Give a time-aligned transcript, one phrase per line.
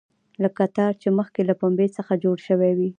[0.43, 2.89] لکه تار چې مخکې له پنبې څخه جوړ شوی وي.